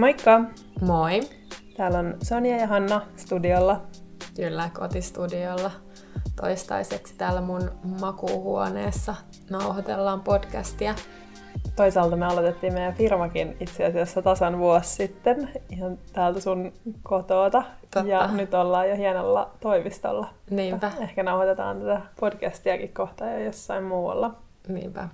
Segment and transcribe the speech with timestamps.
[0.00, 0.40] Moikka!
[0.80, 1.20] Moi!
[1.76, 3.82] Täällä on Sonia ja Hanna studiolla.
[4.36, 5.70] Kyllä, kotistudiolla.
[6.40, 7.70] Toistaiseksi täällä mun
[8.00, 9.14] makuuhuoneessa
[9.50, 10.94] nauhoitellaan podcastia.
[11.76, 16.72] Toisaalta me aloitettiin meidän firmakin itse asiassa tasan vuosi sitten, ihan täältä sun
[17.02, 17.62] kotoota.
[17.80, 18.08] Totta.
[18.08, 20.28] Ja nyt ollaan jo hienolla toimistolla.
[20.50, 20.92] Niinpä.
[21.00, 24.34] Ehkä nauhoitetaan tätä podcastiakin kohta jo jossain muualla.
[24.68, 25.08] Niinpä.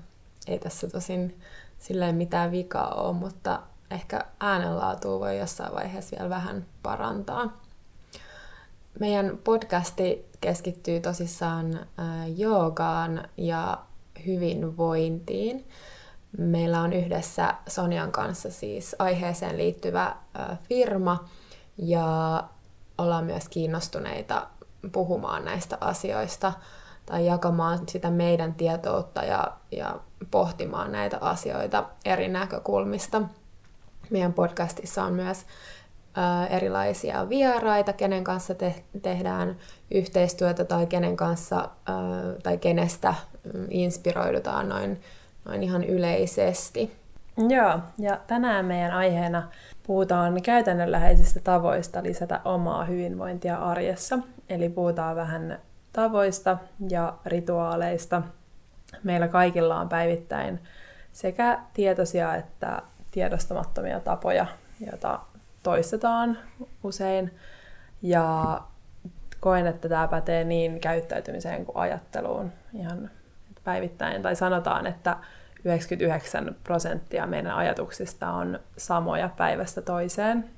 [0.47, 1.41] Ei tässä tosin
[1.79, 7.61] silleen mitään vikaa ole, mutta ehkä äänenlaatua voi jossain vaiheessa vielä vähän parantaa.
[9.01, 11.87] Meidän podcasti keskittyy tosissaan
[12.37, 13.79] joogaan ja
[14.27, 15.69] hyvinvointiin.
[16.39, 20.17] Meillä on yhdessä Sonian kanssa siis aiheeseen liittyvä
[20.69, 21.25] firma
[21.79, 22.45] ja
[22.99, 24.47] ollaan myös kiinnostuneita
[24.93, 26.53] puhumaan näistä asioista
[27.07, 33.23] tai jakamaan sitä meidän tietoutta ja, ja pohtimaan näitä asioita eri näkökulmista.
[34.11, 35.47] Meidän podcastissa on myös
[36.51, 39.57] erilaisia vieraita, kenen kanssa te- tehdään
[39.91, 41.69] yhteistyötä tai kenen kanssa
[42.43, 43.15] tai kenestä
[43.55, 45.01] mm, inspiroidutaan noin,
[45.45, 46.97] noin ihan yleisesti.
[47.49, 49.49] Joo, ja tänään meidän aiheena
[49.87, 54.19] puhutaan käytännönläheisistä tavoista lisätä omaa hyvinvointia arjessa.
[54.49, 55.59] Eli puhutaan vähän
[55.93, 58.23] tavoista ja rituaaleista.
[59.03, 60.61] Meillä kaikilla on päivittäin
[61.13, 62.83] sekä tietoisia että
[63.17, 64.47] tiedostamattomia tapoja,
[64.81, 65.21] joita
[65.63, 66.39] toistetaan
[66.83, 67.35] usein.
[68.03, 68.61] Ja
[69.41, 73.11] koen, että tämä pätee niin käyttäytymiseen kuin ajatteluun ihan
[73.65, 74.23] päivittäin.
[74.23, 75.17] Tai sanotaan, että
[75.65, 80.51] 99 prosenttia meidän ajatuksista on samoja päivästä toiseen,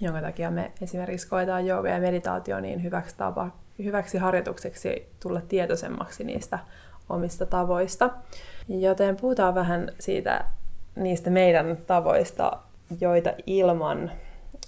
[0.00, 6.24] jonka takia me esimerkiksi koetaan jooga ja meditaatio niin hyväksi, tapa, hyväksi harjoitukseksi tulla tietoisemmaksi
[6.24, 6.58] niistä
[7.08, 8.10] omista tavoista.
[8.68, 10.44] Joten puhutaan vähän siitä
[10.96, 12.52] niistä meidän tavoista,
[13.00, 14.10] joita ilman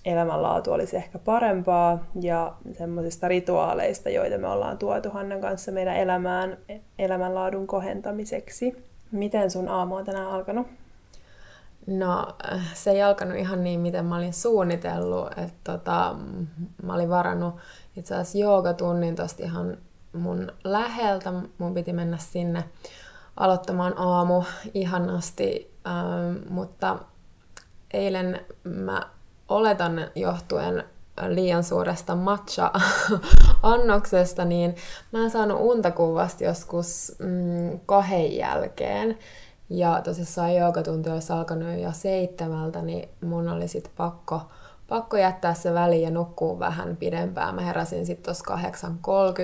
[0.05, 6.59] elämänlaatu olisi ehkä parempaa ja semmoisista rituaaleista, joita me ollaan tuotu Hannan kanssa meidän elämään
[6.99, 8.84] elämänlaadun kohentamiseksi.
[9.12, 10.66] Miten sun aamu on tänään alkanut?
[11.87, 12.27] No
[12.75, 15.38] se ei alkanut ihan niin, miten mä olin suunnitellut.
[15.38, 16.16] Että tota,
[16.82, 17.55] mä olin varannut
[17.97, 19.78] itse asiassa joogatunnin tosta ihan
[20.12, 21.32] mun läheltä.
[21.59, 22.65] Mun piti mennä sinne
[23.37, 24.43] aloittamaan aamu
[24.75, 26.98] ihanasti Ähm, mutta
[27.93, 29.03] eilen mä
[29.48, 30.84] oletan johtuen
[31.28, 34.76] liian suuresta matcha-annoksesta, niin
[35.12, 39.19] mä en saanut unta kuvasti joskus mm, kahden jälkeen.
[39.70, 44.43] Ja tosissaan joogatunti olisi alkanut jo seitsemältä, niin mun oli sitten pakko,
[44.88, 47.54] pakko jättää se väli ja nukkua vähän pidempään.
[47.54, 48.44] Mä heräsin sitten tuossa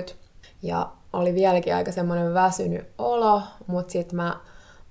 [0.09, 0.15] 8.30
[0.61, 4.39] ja oli vieläkin aika semmoinen väsynyt olo, mutta sitten mä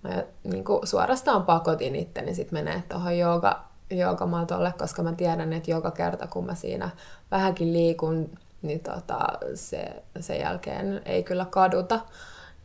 [0.02, 5.70] mä niin kuin suorastaan pakotin itteni sit menee tuohon jooga, joogamatolle, koska mä tiedän, että
[5.70, 6.90] joka kerta kun mä siinä
[7.30, 8.30] vähänkin liikun,
[8.62, 9.18] niin tota,
[9.54, 12.00] se, sen jälkeen ei kyllä kaduta.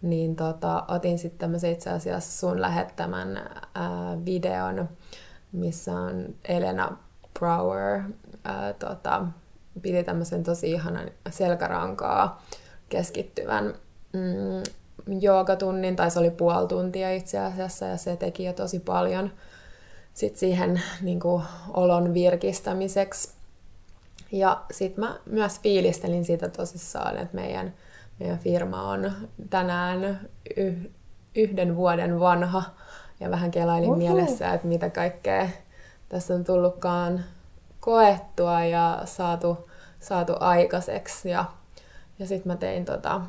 [0.01, 3.37] Niin tota, otin sitten tämmöisen itse asiassa sun lähettämän
[3.75, 4.89] ää, videon,
[5.51, 6.97] missä on Elena
[7.39, 8.01] Brower
[8.43, 9.25] ää, tota,
[9.81, 12.43] piti tämmöisen tosi ihanan selkärankaa
[12.89, 13.73] keskittyvän
[14.13, 14.63] mm,
[15.19, 19.31] joogatunnin, tai se oli puoli tuntia itse asiassa, ja se teki jo tosi paljon
[20.13, 21.43] sit siihen niin kuin,
[21.73, 23.31] olon virkistämiseksi.
[24.31, 27.73] Ja sitten mä myös fiilistelin sitä tosissaan, että meidän,
[28.19, 29.11] meidän firma on
[29.49, 30.75] tänään yh,
[31.35, 32.63] yhden vuoden vanha,
[33.19, 33.97] ja vähän kelailin Uhu.
[33.97, 35.49] mielessä, että mitä kaikkea
[36.09, 37.23] tässä on tullutkaan
[37.79, 41.29] koettua ja saatu, saatu aikaiseksi.
[41.29, 41.45] Ja,
[42.19, 43.21] ja sitten mä tein tota,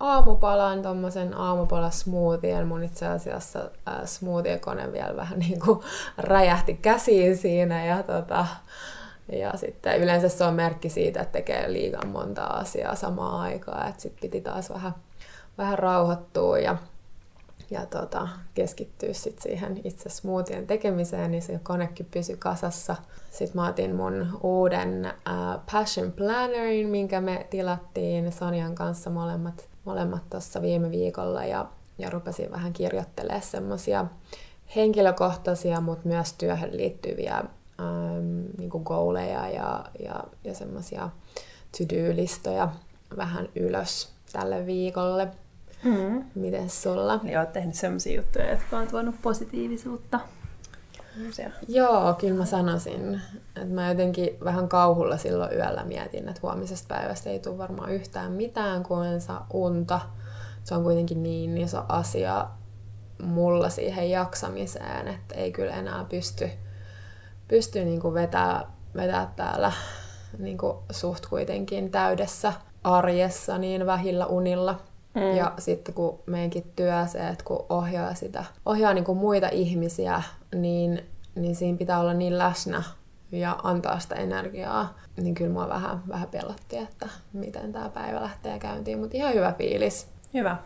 [0.00, 2.66] aamupalan, tommosen aamupala smoothien.
[2.66, 5.80] Mun itse asiassa äh, smoothie-kone vielä vähän niin kuin
[6.18, 7.84] räjähti käsiin siinä.
[7.86, 8.46] Ja, tota,
[9.32, 13.88] ja sitten yleensä se on merkki siitä, että tekee liian monta asiaa samaan aikaan.
[13.88, 14.94] Että sitten piti taas vähän,
[15.58, 16.76] vähän rauhoittua ja,
[17.70, 22.96] ja tota, keskittyä sit siihen itse smoothien tekemiseen, niin se konekin pysyi kasassa.
[23.30, 25.14] Sitten mä otin mun uuden äh,
[25.72, 31.66] Passion Plannerin, minkä me tilattiin Sonjan kanssa molemmat molemmat tuossa viime viikolla ja,
[31.98, 34.06] ja rupesin vähän kirjoittelemaan semmoisia
[34.76, 41.10] henkilökohtaisia, mutta myös työhön liittyviä ähm, niin kuin goaleja ja, ja, ja semmoisia
[41.78, 42.68] to-do-listoja
[43.16, 45.28] vähän ylös tälle viikolle.
[45.84, 46.24] Mm.
[46.34, 47.20] Miten sulla?
[47.22, 50.20] Niin olet tehnyt semmoisia juttuja, jotka on tuonut positiivisuutta.
[51.16, 51.50] Semmoisia.
[51.68, 53.20] Joo, kyllä mä sanoisin.
[53.46, 58.32] Että mä jotenkin vähän kauhulla silloin yöllä mietin, että huomisesta päivästä ei tule varmaan yhtään
[58.32, 60.00] mitään, kun en saa unta.
[60.64, 62.46] Se on kuitenkin niin iso asia
[63.22, 66.50] mulla siihen jaksamiseen, että ei kyllä enää pysty,
[67.48, 69.72] pystyy niin vetää, vetää täällä
[70.38, 70.58] niin
[70.90, 72.52] suht kuitenkin täydessä
[72.84, 74.78] arjessa niin vähillä unilla.
[75.16, 75.36] Mm.
[75.36, 80.22] Ja sitten kun meidänkin työ se, että kun ohjaa sitä, ohjaa niin kuin muita ihmisiä,
[80.54, 81.04] niin,
[81.34, 82.82] niin siinä pitää olla niin läsnä
[83.32, 88.58] ja antaa sitä energiaa, niin kyllä mua vähän, vähän pelotti, että miten tämä päivä lähtee
[88.58, 90.08] käyntiin, mutta ihan hyvä fiilis.
[90.34, 90.56] Hyvä.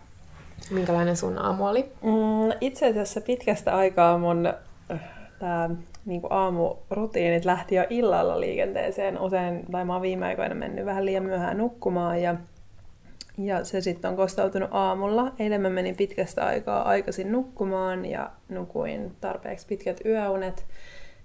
[0.70, 1.92] Minkälainen sun aamu oli?
[2.02, 4.46] Mm, itse asiassa pitkästä aikaa mun
[4.90, 5.00] äh,
[5.38, 5.70] tää,
[6.04, 9.20] niin aamurutiinit lähti jo illalla liikenteeseen.
[9.20, 12.34] Usein, tai mä oon viime aikoina mennyt vähän liian myöhään nukkumaan ja,
[13.44, 15.32] ja se sitten on kostautunut aamulla.
[15.38, 20.66] Eilen mä menin pitkästä aikaa aikaisin nukkumaan ja nukuin tarpeeksi pitkät yöunet.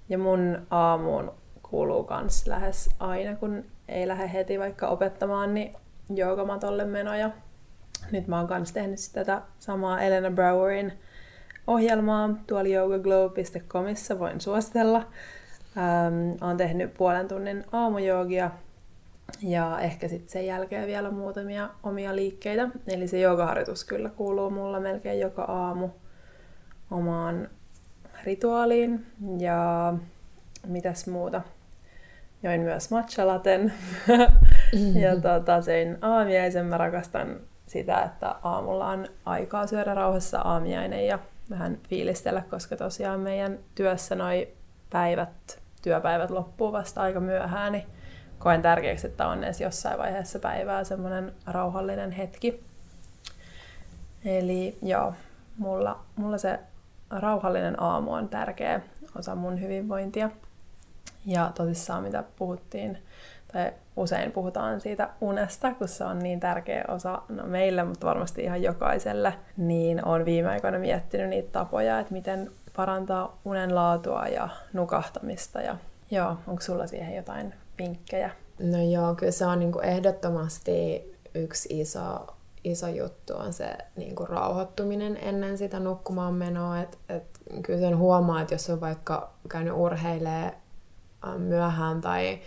[0.10, 1.34] Ja mun aamuun
[1.64, 5.76] kuuluu kans lähes aina, kun ei lähde heti vaikka opettamaan, niin
[6.10, 7.30] joogamatolle menoja.
[8.12, 10.94] Nyt mä oon kans tehnyt tätä samaa Elena Browerin
[11.68, 14.98] ohjelmaa tuolla yogaglow.comissa, voin suositella.
[15.78, 18.52] Ähm, olen tehnyt puolen tunnin aamujoogia
[19.42, 22.70] ja ehkä sitten sen jälkeen vielä muutamia omia liikkeitä.
[22.88, 25.90] Eli se joogaharjoitus kyllä kuuluu mulla melkein joka aamu
[26.92, 27.50] omaan
[28.24, 29.06] rituaaliin.
[29.38, 29.94] Ja
[30.68, 31.42] mitäs muuta?
[32.44, 33.74] Join myös matchalaten
[35.02, 36.66] ja tota, sein aamiaisen.
[36.66, 43.20] Mä rakastan sitä, että aamulla on aikaa syödä rauhassa aamiainen ja vähän fiilistellä, koska tosiaan
[43.20, 44.48] meidän työssä noi
[44.90, 47.86] päivät, työpäivät loppuu vasta aika myöhään, niin
[48.40, 52.64] koen tärkeäksi, että on edes jossain vaiheessa päivää semmoinen rauhallinen hetki.
[54.26, 55.14] Eli joo,
[55.58, 56.60] mulla, mulla se
[57.10, 58.82] rauhallinen aamu on tärkeä
[59.18, 60.30] osa mun hyvinvointia.
[61.26, 62.98] Ja tosissaan mitä puhuttiin,
[63.54, 68.44] tai usein puhutaan siitä unesta, kun se on niin tärkeä osa no meille, mutta varmasti
[68.44, 74.50] ihan jokaiselle, niin on viime aikoina miettinyt niitä tapoja, että miten parantaa unen laatua ja
[74.74, 75.62] nukahtamista.
[75.62, 75.78] Ja
[76.12, 78.32] joo, onko sulla siihen jotain vinkkejä?
[78.60, 81.04] No joo, kyllä se on niinku ehdottomasti
[81.36, 82.28] yksi iso,
[82.64, 86.82] iso juttu on se niinku rauhoittuminen ennen sitä nukkumaan menoa.
[86.82, 87.24] Et, et,
[87.64, 90.54] kyllä sen huomaa, että jos on vaikka käynyt urheilee
[91.38, 92.40] myöhään tai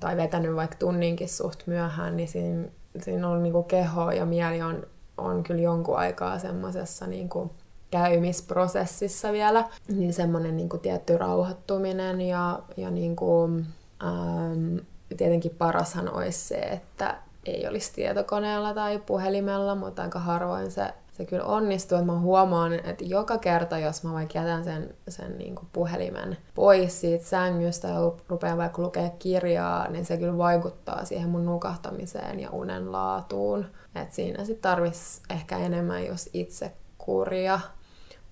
[0.00, 2.68] tai vetänyt vaikka tunninkin suht myöhään, niin siinä,
[3.00, 4.86] siinä on niin kuin keho ja mieli on,
[5.16, 7.50] on kyllä jonkun aikaa semmoisessa niin kuin
[7.90, 13.66] käymisprosessissa vielä, niin semmoinen niin kuin tietty rauhoittuminen ja, ja niin kuin,
[14.02, 14.76] ähm,
[15.16, 21.24] tietenkin parashan olisi se, että ei olisi tietokoneella tai puhelimella, mutta aika harvoin se se
[21.24, 25.54] kyllä onnistuu, että mä huomaan, että joka kerta, jos mä vaikka jätän sen, sen niin
[25.54, 31.28] kuin puhelimen pois siitä sängystä ja rupean vaikka lukea kirjaa, niin se kyllä vaikuttaa siihen
[31.28, 33.66] mun nukahtamiseen ja unen laatuun.
[33.94, 37.60] Et siinä sitten tarvitsisi ehkä enemmän jos itse kuria.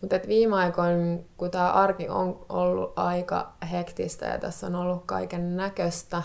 [0.00, 5.56] Mutta viime aikoina, kun tämä arki on ollut aika hektistä ja tässä on ollut kaiken
[5.56, 6.22] näköistä,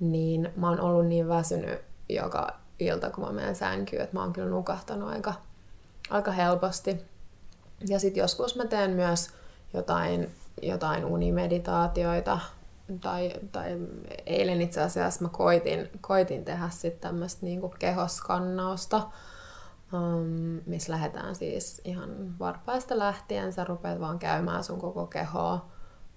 [0.00, 2.48] niin mä oon ollut niin väsynyt joka
[2.78, 5.34] ilta, kun mä menen sänkyyn, että mä oon kyllä nukahtanut aika
[6.10, 7.04] aika helposti.
[7.88, 9.30] Ja sitten joskus mä teen myös
[9.74, 10.30] jotain,
[10.62, 12.38] jotain unimeditaatioita,
[13.00, 13.78] tai, tai
[14.26, 19.02] eilen itse asiassa mä koitin, koitin tehdä sitten tämmöistä niinku kehoskannausta,
[19.92, 25.66] um, missä lähdetään siis ihan varpaista lähtien, sä rupeat vaan käymään sun koko kehoa,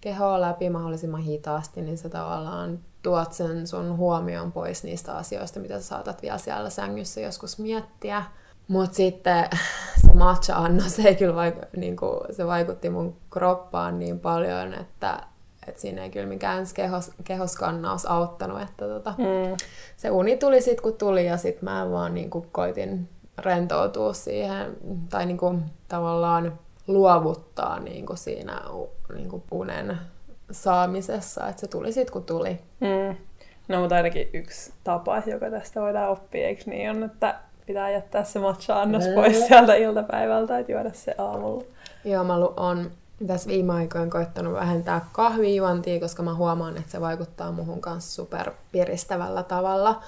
[0.02, 5.80] kehoa läpi mahdollisimman hitaasti, niin sä tavallaan tuot sen sun huomion pois niistä asioista, mitä
[5.80, 8.24] sä saatat vielä siellä sängyssä joskus miettiä.
[8.68, 9.50] Mutta sitten
[10.08, 15.24] se matcha-annos ei kyllä vaiku, niin kuin, se vaikutti mun kroppaan niin paljon, että,
[15.68, 18.62] että siinä ei kyllä mikään kehos, kehoskannaus auttanut.
[18.62, 19.58] Että tota, mm.
[19.98, 23.10] Se uni tuli sitten kun tuli ja sitten mä vaan niin kuin, koitin
[23.42, 24.78] rentoutua siihen
[25.10, 28.62] tai niin kuin, tavallaan luovuttaa niin kuin siinä
[29.14, 29.98] niin kuin unen
[30.52, 32.60] saamisessa, että se tuli sitten kun tuli.
[32.80, 33.16] Mm.
[33.68, 38.24] No mutta ainakin yksi tapa, joka tästä voidaan oppia, eikö niin on, että pitää jättää
[38.24, 41.64] se matcha-annos pois sieltä iltapäivältä, että juoda se aamulla.
[42.06, 42.92] Joo, mä on
[43.28, 48.52] tässä viime aikoina koittanut vähentää kahvijuontia, koska mä huomaan, että se vaikuttaa muhun kanssa super
[48.72, 50.02] piristävällä tavalla.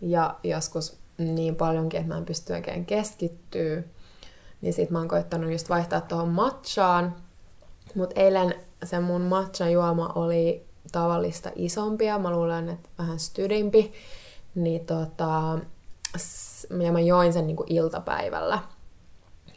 [0.00, 3.82] Ja joskus niin paljonkin, että mä en pysty oikein keskittyä.
[4.60, 7.16] Niin sit mä oon koittanut just vaihtaa tuohon matchaan.
[7.94, 8.54] Mut eilen
[8.84, 12.18] se mun matcha-juoma oli tavallista isompia.
[12.18, 13.92] Mä luulen, että vähän stydimpi.
[14.54, 15.58] Niin tota,
[16.84, 18.58] ja mä join sen niin kuin iltapäivällä.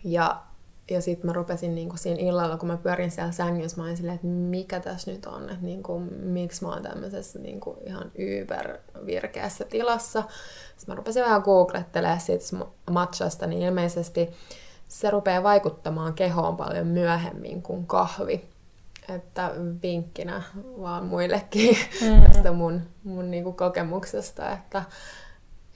[0.03, 0.41] Ja,
[0.91, 3.97] ja sitten mä rupesin niin kuin siinä illalla, kun mä pyörin siellä sängyssä, mä olin
[3.97, 7.77] silleen, että mikä tässä nyt on, että niin kuin, miksi mä oon tämmöisessä niin kuin
[7.85, 8.11] ihan
[9.05, 10.23] virkeässä tilassa.
[10.77, 14.29] Sitten mä rupesin vähän googlettelemaan siitä matchasta, niin ilmeisesti
[14.87, 18.49] se rupeaa vaikuttamaan kehoon paljon myöhemmin kuin kahvi.
[19.15, 19.51] että
[19.83, 20.43] vinkkinä
[20.81, 22.21] vaan muillekin mm.
[22.21, 24.83] tästä mun, mun niinku kokemuksesta, että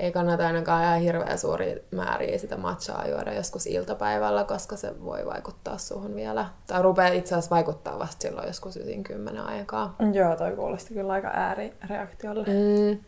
[0.04, 5.26] ei kannata ainakaan ihan hirveän suuri määriä sitä matchaa juoda joskus iltapäivällä, koska se voi
[5.26, 6.46] vaikuttaa suhun vielä.
[6.68, 9.96] Tai rupeaa itse asiassa vaikuttaa vasta silloin joskus ysin kymmenen aikaa.
[10.14, 12.46] Joo, toi kuulosti kyllä aika äärireaktiolle.
[12.48, 13.00] Mm.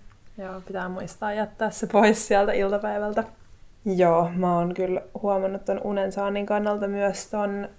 [0.43, 3.23] Joo, pitää muistaa jättää se pois sieltä iltapäivältä.
[3.85, 7.69] Joo, mä oon kyllä huomannut ton unen saannin kannalta myös ton,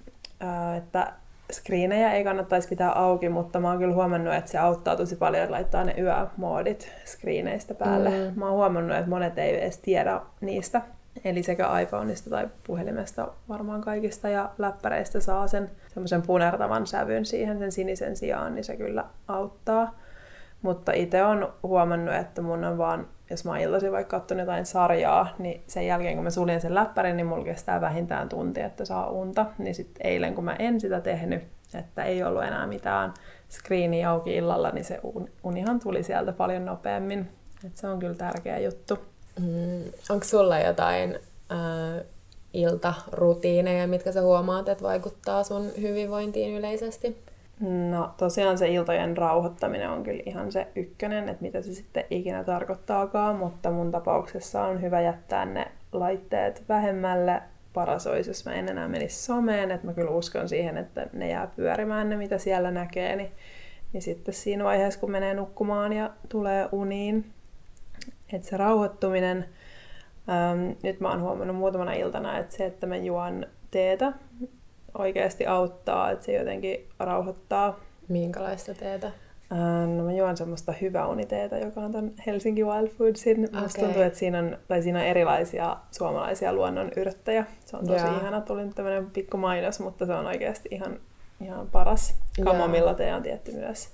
[0.77, 1.13] että
[1.53, 5.43] screenejä ei kannattaisi pitää auki, mutta mä oon kyllä huomannut, että se auttaa tosi paljon,
[5.43, 8.11] että laittaa ne yömoodit screeneistä päälle.
[8.11, 8.39] Mm.
[8.39, 10.83] Mä oon huomannut, että monet ei edes tiedä niistä.
[11.25, 17.59] Eli sekä iPhoneista tai puhelimesta varmaan kaikista ja läppäreistä saa sen semmoisen punertavan sävyn siihen
[17.59, 19.95] sen sinisen sijaan, niin se kyllä auttaa.
[20.67, 24.67] Mutta itse on huomannut, että mun on vaan, jos mä oon iltaisin vaikka katsonut jotain
[24.67, 28.85] sarjaa, niin sen jälkeen kun mä suljen sen läppärin, niin mulla kestää vähintään tunti, että
[28.85, 29.47] saa unta.
[29.59, 31.43] Niin sitten eilen kun mä en sitä tehnyt,
[31.75, 33.15] että ei ollut enää mitään
[33.51, 35.01] screeniä auki illalla, niin se
[35.45, 37.29] unihan tuli sieltä paljon nopeammin.
[37.67, 38.99] Et se on kyllä tärkeä juttu.
[39.41, 41.19] Mm, onko sulla jotain
[41.53, 42.05] äh,
[42.53, 47.23] iltarutiineja, mitkä sä huomaat, että vaikuttaa sun hyvinvointiin yleisesti?
[47.61, 52.45] No tosiaan se iltojen rauhoittaminen on kyllä ihan se ykkönen, että mitä se sitten ikinä
[52.45, 57.43] tarkoittaakaan, mutta mun tapauksessa on hyvä jättää ne laitteet vähemmälle.
[57.73, 61.29] Paras olisi, jos mä en enää menisi someen, että mä kyllä uskon siihen, että ne
[61.29, 63.31] jää pyörimään ne, mitä siellä näkee, niin,
[63.93, 67.33] niin sitten siinä vaiheessa, kun menee nukkumaan ja tulee uniin,
[68.33, 69.49] että se rauhoittuminen,
[70.29, 74.13] ähm, nyt mä oon huomannut muutamana iltana, että se, että mä juon teetä,
[74.99, 77.81] oikeasti auttaa, että se jotenkin rauhoittaa.
[78.09, 79.11] Minkälaista teetä?
[79.97, 83.45] No mä juon semmoista hyvää uniteetä, joka on tämän Helsinki Wild Foodsin.
[83.45, 83.61] Okay.
[83.61, 87.45] Musta tuntuu, että siinä on, tai siinä on erilaisia suomalaisia luonnon yrttejä.
[87.65, 88.17] Se on tosi yeah.
[88.17, 88.41] ihana.
[88.41, 91.01] Tuli nyt pikku mainos, mutta se on oikeasti ihan,
[91.41, 92.15] ihan paras.
[92.45, 93.89] Kamomilla tee on tietty myös,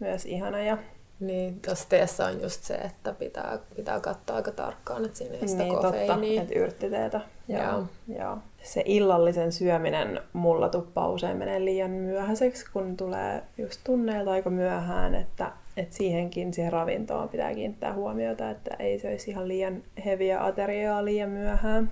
[0.00, 0.62] myös ihana.
[0.62, 0.78] Ja
[1.20, 5.48] niin, tuossa teessä on just se, että pitää, pitää katsoa aika tarkkaan, että siinä ei
[5.48, 6.40] sitä niin, kofeiiniä.
[6.40, 7.20] Totta, että yrttiteetä.
[7.48, 7.84] Joo.
[8.18, 8.38] Joo.
[8.62, 15.14] Se illallisen syöminen mulla tuppaa usein menee liian myöhäiseksi, kun tulee just tunneilta aika myöhään,
[15.14, 20.44] että, että siihenkin, siihen ravintoon pitää kiinnittää huomiota, että ei se olisi ihan liian heviä
[20.44, 21.90] ateriaa liian myöhään.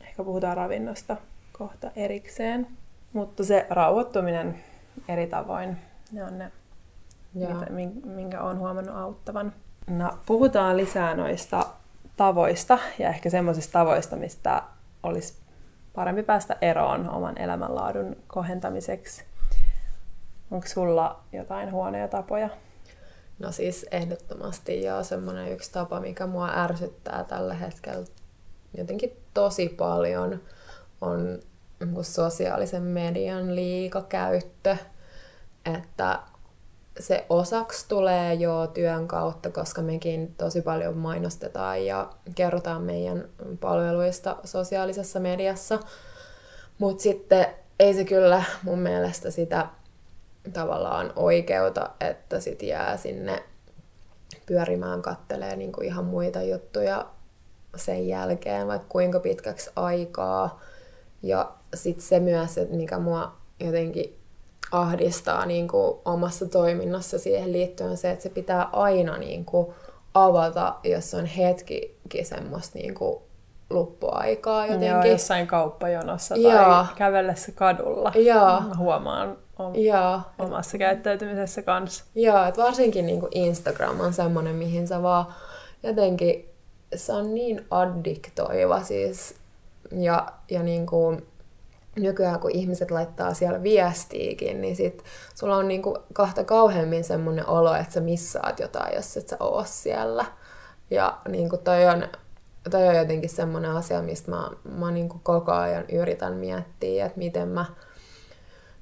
[0.00, 1.16] Ehkä puhutaan ravinnosta
[1.52, 2.66] kohta erikseen.
[3.12, 4.56] Mutta se rauhoittuminen
[5.08, 5.76] eri tavoin,
[6.12, 6.52] ne on ne
[7.34, 7.66] mitä,
[8.04, 9.52] minkä olen huomannut auttavan.
[9.86, 11.66] No, puhutaan lisää noista
[12.16, 14.62] tavoista ja ehkä semmoisista tavoista, mistä
[15.02, 15.34] olisi
[15.94, 19.24] parempi päästä eroon oman elämänlaadun kohentamiseksi.
[20.50, 22.48] Onko sulla jotain huonoja tapoja?
[23.38, 28.06] No siis ehdottomasti ja semmoinen yksi tapa, mikä mua ärsyttää tällä hetkellä
[28.76, 30.40] jotenkin tosi paljon,
[31.00, 31.38] on
[32.02, 34.76] sosiaalisen median liikakäyttö.
[35.74, 36.18] Että
[37.00, 43.28] se osaksi tulee jo työn kautta, koska mekin tosi paljon mainostetaan ja kerrotaan meidän
[43.60, 45.78] palveluista sosiaalisessa mediassa.
[46.78, 47.46] Mutta sitten
[47.80, 49.66] ei se kyllä mun mielestä sitä
[50.52, 53.42] tavallaan oikeuta, että sit jää sinne
[54.46, 57.06] pyörimään kattelee niinku ihan muita juttuja
[57.76, 60.60] sen jälkeen, vaikka kuinka pitkäksi aikaa.
[61.22, 64.18] Ja sitten se myös, että mikä mua jotenkin
[64.72, 69.66] ahdistaa niin kuin omassa toiminnassa siihen liittyen se, että se pitää aina niin kuin
[70.14, 73.18] avata, jos on hetkikin semmoista niin kuin
[73.70, 74.88] luppuaikaa jotenkin.
[74.88, 76.86] Joo, jossain kauppajonossa tai Joo.
[76.96, 78.12] kävellessä kadulla.
[78.14, 78.62] Joo.
[78.78, 80.20] Huomaan om- Joo.
[80.38, 82.04] omassa käyttäytymisessä kanssa.
[82.14, 85.26] Joo, että varsinkin niin kuin Instagram on semmoinen, mihin sä vaan
[85.82, 86.48] jotenkin,
[86.94, 89.34] se on niin addiktoiva siis.
[89.92, 91.26] Ja, ja niin kuin,
[91.96, 97.74] nykyään kun ihmiset laittaa siellä viestiikin, niin sit sulla on niinku kahta kauheammin semmoinen olo,
[97.74, 100.24] että sä missaat jotain, jos et sä oo siellä.
[100.90, 102.08] Ja niinku toi on,
[102.70, 107.48] toi on jotenkin semmoinen asia, mistä mä, mä niinku koko ajan yritän miettiä, että miten
[107.48, 107.64] mä,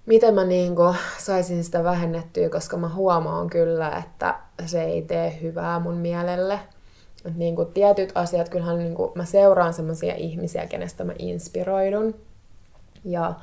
[0.06, 4.34] miten mä niinku saisin sitä vähennettyä, koska mä huomaan kyllä, että
[4.66, 6.60] se ei tee hyvää mun mielelle.
[7.34, 12.14] Niinku tietyt asiat, kyllähän niinku mä seuraan semmoisia ihmisiä, kenestä mä inspiroidun,
[13.04, 13.34] ja,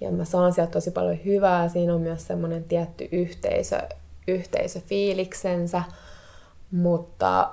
[0.00, 1.68] ja mä saan sieltä tosi paljon hyvää.
[1.68, 3.78] Siinä on myös semmoinen tietty yhteisö,
[4.28, 5.82] yhteisöfiiliksensä,
[6.70, 7.50] mutta,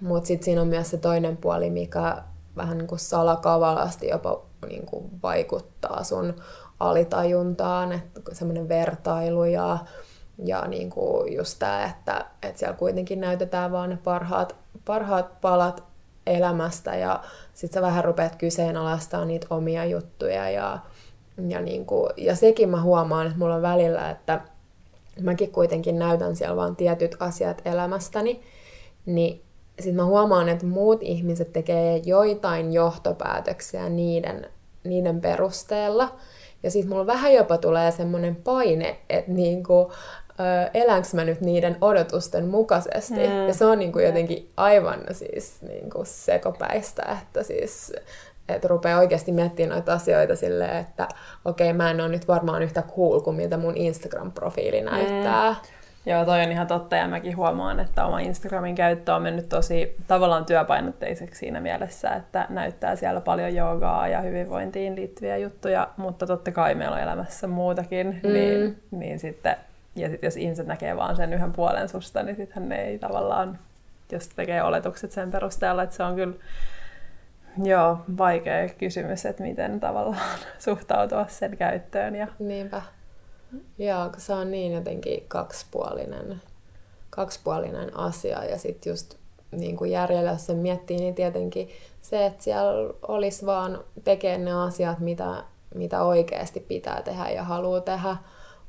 [0.00, 2.22] mutta sitten siinä on myös se toinen puoli, mikä
[2.56, 6.34] vähän niin kuin salakavalasti jopa niin kuin vaikuttaa sun
[6.80, 9.78] alitajuntaan, että semmoinen vertailu ja,
[10.44, 15.91] ja niin kuin just tämä, että, että siellä kuitenkin näytetään vaan ne parhaat, parhaat palat
[16.26, 17.20] elämästä ja
[17.54, 20.78] sit sä vähän rupeat kyseenalaistamaan niitä omia juttuja ja,
[21.48, 24.40] ja, niin kuin, ja sekin mä huomaan, että mulla on välillä, että
[25.20, 28.42] mäkin kuitenkin näytän siellä vaan tietyt asiat elämästäni,
[29.06, 29.42] niin
[29.78, 34.46] sitten mä huomaan, että muut ihmiset tekee joitain johtopäätöksiä niiden,
[34.84, 36.16] niiden perusteella.
[36.62, 39.92] Ja sitten mulla vähän jopa tulee semmoinen paine, että niinku,
[40.74, 43.28] elänkö mä nyt niiden odotusten mukaisesti.
[43.28, 43.46] Mm.
[43.46, 47.92] Ja se on niinku jotenkin aivan siis niinku sekopäistä, että siis
[48.48, 51.08] että rupeaa oikeasti miettimään noita asioita silleen, että
[51.44, 55.50] okei, okay, mä en ole nyt varmaan yhtä cool kuin miltä mun Instagram-profiili näyttää.
[55.50, 55.56] Mm.
[56.06, 59.96] Joo, toi on ihan totta ja mäkin huomaan, että oma Instagramin käyttö on mennyt tosi
[60.08, 66.52] tavallaan työpainotteiseksi siinä mielessä, että näyttää siellä paljon joogaa ja hyvinvointiin liittyviä juttuja, mutta totta
[66.52, 68.32] kai meillä on elämässä muutakin, mm.
[68.32, 69.56] niin, niin sitten,
[69.96, 73.58] ja sitten jos ihmiset näkee vaan sen yhden puolen susta, niin sittenhän ne ei tavallaan,
[74.12, 76.34] jos tekee oletukset sen perusteella, että se on kyllä
[77.62, 80.18] Joo, vaikea kysymys, että miten tavallaan
[80.58, 82.16] suhtautua sen käyttöön.
[82.16, 82.26] Ja...
[82.38, 82.82] Niinpä.
[83.78, 86.40] Joo, se on niin jotenkin kaksipuolinen,
[87.10, 88.44] kaksipuolinen asia.
[88.44, 89.14] Ja sitten just
[89.50, 91.68] niin kuin järjellä, jos sen miettii, niin tietenkin
[92.02, 95.44] se, että siellä olisi vaan tekee ne asiat, mitä,
[95.74, 98.16] mitä oikeasti pitää tehdä ja haluaa tehdä.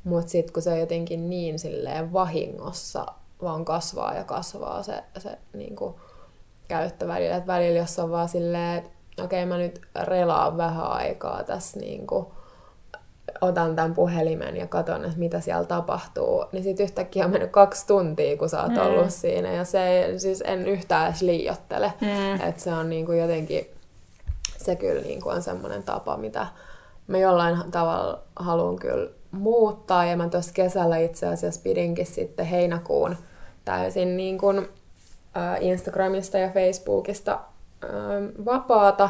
[0.04, 3.06] Mutta sitten kun se on jotenkin niin silleen vahingossa,
[3.42, 5.96] vaan kasvaa ja kasvaa se, se niin kuin
[6.68, 7.36] käyttö välillä.
[7.36, 11.80] Et välillä jos on vaan silleen, että okei okay, mä nyt relaan vähän aikaa tässä
[11.80, 12.26] niin kuin,
[13.42, 17.88] otan tämän puhelimen ja katson, että mitä siellä tapahtuu, niin sitten yhtäkkiä on mennyt kaksi
[17.88, 18.78] tuntia, kun sä oot mm.
[18.78, 19.52] ollut siinä.
[19.52, 21.94] Ja se siis en yhtään edes liiottele.
[22.02, 22.48] Mm.
[22.50, 23.68] Että se on niin kuin jotenkin,
[24.58, 26.48] se kyllä niin kuin on semmoinen tapa, mitä
[27.08, 30.06] mä jollain tavalla haluan kyllä muuttaa.
[30.06, 33.16] Ja mä tuossa kesällä itse asiassa pidinkin sitten heinäkuun
[33.66, 34.68] täysin niin kuin
[35.60, 37.40] Instagramista ja Facebookista
[38.46, 39.10] vapaata.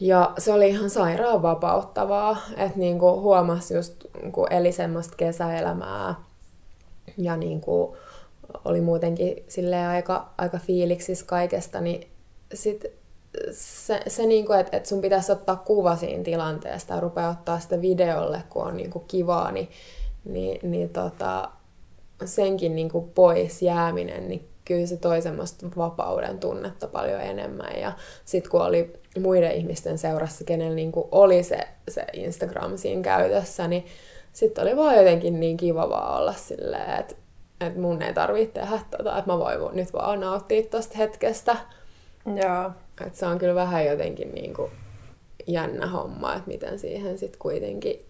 [0.00, 6.14] Ja se oli ihan sairaan vapauttavaa, että niinku huomasi just, kun eli semmoista kesäelämää
[7.16, 7.96] ja niinku
[8.64, 12.08] oli muutenkin sille aika, aika fiiliksissä kaikesta, niin
[12.54, 12.84] sit
[13.52, 17.80] se, se niinku, että et sun pitäisi ottaa kuva siinä tilanteesta ja rupea ottaa sitä
[17.80, 19.68] videolle, kun on niinku kivaa, niin,
[20.24, 21.50] niin, niin tota,
[22.24, 27.80] senkin niinku pois jääminen, niin kyllä se toi semmoista vapauden tunnetta paljon enemmän.
[27.80, 27.92] Ja
[28.24, 33.86] sitten kun oli muiden ihmisten seurassa, kenellä niin oli se, se Instagram siinä käytössä, niin
[34.32, 37.14] sitten oli vaan jotenkin niin kiva vaan olla silleen, että
[37.60, 41.56] että mun ei tarvitse tehdä tota, että mä voin nyt vaan nauttia tosta hetkestä.
[42.36, 42.70] Joo.
[43.06, 44.70] Että se on kyllä vähän jotenkin niin kuin
[45.46, 48.08] jännä homma, että miten siihen sitten kuitenkin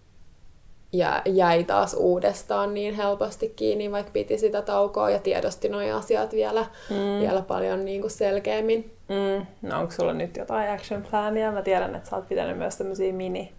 [0.93, 6.31] ja jäi taas uudestaan niin helposti kiinni, vaikka piti sitä taukoa ja tiedosti nuo asiat
[6.33, 7.19] vielä, mm.
[7.19, 8.93] vielä paljon niin kuin selkeämmin.
[9.09, 9.45] Mm.
[9.69, 11.51] No onko sulla nyt jotain action plania?
[11.51, 13.53] Mä tiedän, että sä oot pitänyt myös tämmöisiä mini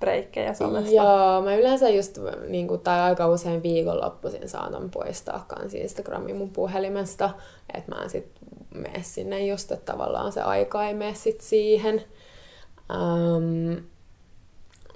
[0.00, 0.94] breikkejä somesta.
[0.94, 6.50] Joo, mä yleensä just, niin kuin, tai aika usein viikonloppuisin saatan poistaa kans Instagramin mun
[6.50, 7.30] puhelimesta,
[7.74, 8.26] että mä en sit
[8.74, 12.04] mene sinne just, että tavallaan se aika ei mene sit siihen.
[12.90, 13.76] Um,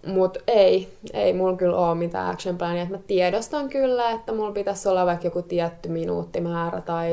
[0.07, 2.87] mutta ei, ei mulla kyllä ole mitään action plania.
[2.90, 7.11] mä tiedostan kyllä, että mulla pitäisi olla vaikka joku tietty minuuttimäärä tai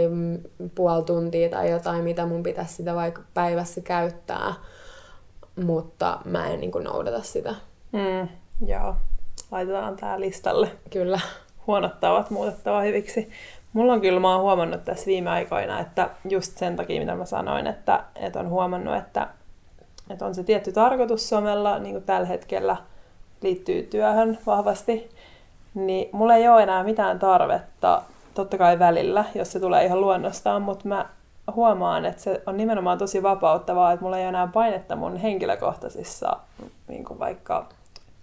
[0.75, 4.53] puoli tuntia tai jotain, mitä mun pitäisi sitä vaikka päivässä käyttää.
[5.63, 7.55] Mutta mä en niin noudata sitä.
[7.91, 8.27] Mm,
[8.67, 8.95] joo,
[9.51, 10.71] laitetaan tää listalle.
[10.89, 11.19] Kyllä.
[11.67, 13.29] Huonottavat muutettava hyviksi.
[13.73, 17.25] Mulla on kyllä, mä oon huomannut tässä viime aikoina, että just sen takia, mitä mä
[17.25, 19.27] sanoin, että, että on huomannut, että
[20.09, 22.77] että on se tietty tarkoitus somella, niin kuin tällä hetkellä
[23.41, 25.09] liittyy työhön vahvasti,
[25.73, 28.01] niin mulla ei ole enää mitään tarvetta,
[28.33, 31.05] totta kai välillä, jos se tulee ihan luonnostaan, mutta mä
[31.55, 36.37] huomaan, että se on nimenomaan tosi vapauttavaa, että mulla ei ole enää painetta mun henkilökohtaisissa
[36.87, 37.65] niin kuin vaikka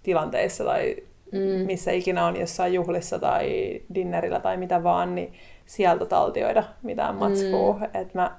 [0.03, 0.95] tilanteissa tai
[1.31, 1.65] mm.
[1.65, 5.33] missä ikinä on jossain juhlissa tai dinnerillä tai mitä vaan, niin
[5.65, 7.73] sieltä taltioida mitään matskua.
[7.73, 7.83] Mm.
[7.83, 8.37] Että mä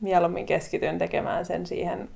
[0.00, 2.08] mieluummin keskityn tekemään sen siihen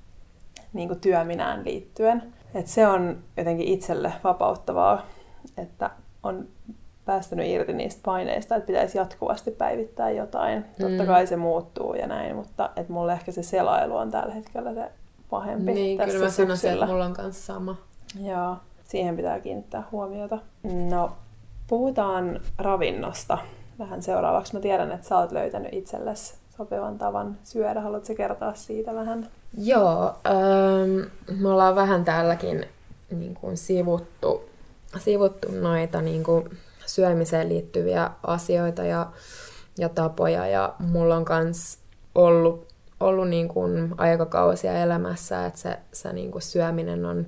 [0.72, 2.22] niin kuin työminään liittyen.
[2.54, 5.07] Et se on jotenkin itselle vapauttavaa,
[5.57, 5.90] että
[6.22, 6.48] on
[7.04, 10.59] päästänyt irti niistä paineista, että pitäisi jatkuvasti päivittää jotain.
[10.59, 10.88] Mm.
[10.88, 14.74] Totta kai se muuttuu ja näin, mutta et mulle ehkä se selailu on tällä hetkellä
[14.74, 14.90] se
[15.30, 17.76] pahempi Niin, tässä kyllä mä sanoisin, että mulla on kanssa sama.
[18.22, 20.38] Joo, siihen pitää kiinnittää huomiota.
[20.90, 21.12] No,
[21.66, 23.38] puhutaan ravinnosta
[23.79, 24.55] vähän seuraavaksi.
[24.55, 27.81] Mä tiedän, että sä oot löytänyt itsellesi sopivan tavan syödä.
[27.81, 29.29] Haluatko kertoa siitä vähän?
[29.59, 32.66] Joo, ähm, me ollaan vähän täälläkin
[33.11, 34.44] niin kuin sivuttu,
[34.99, 39.07] sivuttu noita niin kuin syömiseen liittyviä asioita ja,
[39.79, 40.47] ja tapoja.
[40.47, 41.79] Ja mulla on myös
[42.14, 42.68] ollut,
[43.01, 47.27] ollut niin kuin aikakausia elämässä, että se, se niin kuin syöminen on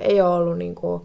[0.00, 1.02] ei ole ollut niin kuin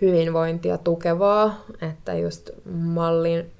[0.00, 3.52] hyvinvointia tukevaa, että just mallin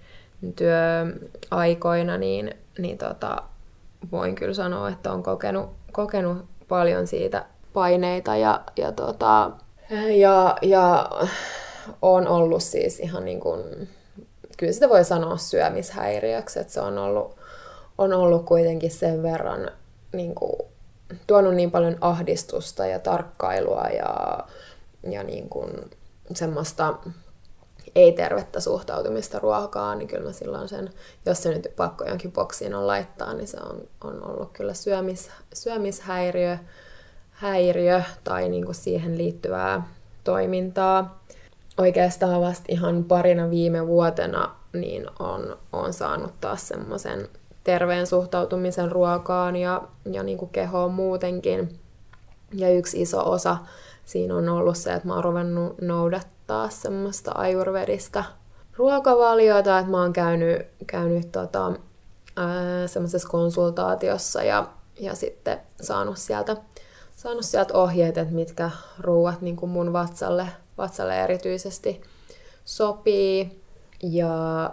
[0.57, 3.43] työaikoina niin, niin tota,
[4.13, 9.51] voin kyllä sanoa, että on kokenut, kokenut paljon siitä paineita ja, ja, tota,
[10.17, 11.11] ja, ja
[12.03, 13.89] on ollut siis ihan niin kuin,
[14.57, 17.37] kyllä sitä voi sanoa syömishäiriöksi, että se on ollut,
[17.99, 19.71] on ollut kuitenkin sen verran
[20.13, 20.53] niin kuin,
[21.27, 24.39] tuonut niin paljon ahdistusta ja tarkkailua ja,
[25.11, 25.91] ja niin kuin,
[26.35, 26.95] semmoista
[27.95, 30.91] ei-tervettä suhtautumista ruokaan, niin kyllä mä silloin sen,
[31.27, 35.31] jos se nyt pakko jonkin boksiin on laittaa, niin se on, on ollut kyllä syömis,
[35.55, 36.59] syömishäiriö
[37.31, 39.89] häiriö tai niin kuin siihen liittyvää
[40.25, 41.25] toimintaa.
[41.79, 47.29] Oikeastaan vasta ihan parina viime vuotena niin on, on saanut taas semmoisen
[47.67, 51.81] terveen suhtautumisen ruokaan ja, ja niin kuin kehoon muutenkin.
[52.53, 53.57] Ja yksi iso osa
[54.05, 58.25] siinä on ollut se, että mä oon ruvennut noudattaa semmoista ajurvedista
[58.77, 61.73] ruokavaliota, että mä oon käynyt, käynyt tota,
[62.87, 64.69] semmoisessa konsultaatiossa ja,
[65.01, 66.57] ja sitten saanut sieltä,
[67.17, 70.49] saanut sieltä ohjeet, että mitkä ruuat niin kuin mun vatsalle,
[70.79, 72.01] vatsalle erityisesti
[72.65, 73.63] sopii.
[74.03, 74.71] Ja,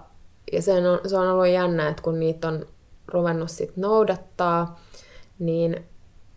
[0.52, 2.66] ja se, on, se on ollut jännä, että kun niitä on
[3.08, 4.80] ruvennut sit noudattaa,
[5.40, 5.86] niin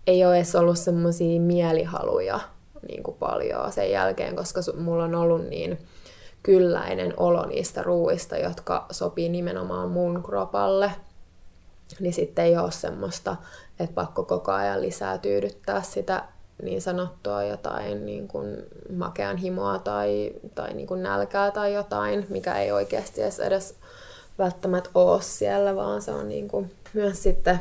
[0.07, 2.41] ei ole edes ollut semmoisia mielihaluja
[2.89, 5.79] niin kuin paljon sen jälkeen, koska mulla on ollut niin
[6.43, 10.93] kylläinen olo niistä ruuista, jotka sopii nimenomaan mun kropalle.
[12.01, 13.37] Niin sitten ei ole semmoista,
[13.81, 16.25] että pakko koko ajan lisää tyydyttää sitä
[16.63, 18.57] niin sanottua jotain niin kuin
[18.97, 23.75] makean himoa tai, tai niin kuin nälkää tai jotain, mikä ei oikeasti edes, edes
[24.39, 27.61] välttämättä ole siellä, vaan se on niin kuin myös sitten,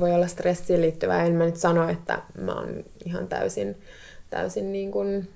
[0.00, 1.24] voi olla stressiin liittyvää.
[1.24, 3.76] En mä nyt sano, että mä oon ihan täysin
[4.30, 5.28] täysin niin kuin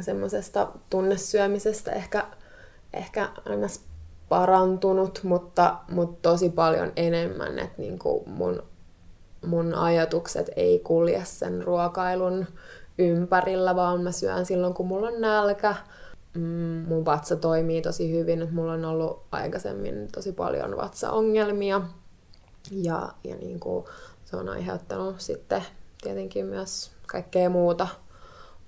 [0.00, 2.26] semmoisesta tunnesyömisestä ehkä,
[2.92, 3.66] ehkä aina
[4.28, 8.62] parantunut, mutta, mutta tosi paljon enemmän, että niin kuin mun,
[9.46, 12.46] mun ajatukset ei kulje sen ruokailun
[12.98, 15.74] ympärillä, vaan mä syön silloin, kun mulla on nälkä.
[16.34, 21.80] Mm, mun vatsa toimii tosi hyvin, mulla on ollut aikaisemmin tosi paljon vatsaongelmia.
[22.70, 23.84] Ja, ja niin kuin
[24.24, 25.64] se on aiheuttanut sitten
[26.02, 27.88] tietenkin myös kaikkea muuta